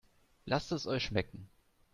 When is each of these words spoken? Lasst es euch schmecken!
Lasst 0.47 0.71
es 0.71 0.87
euch 0.87 1.03
schmecken! 1.03 1.47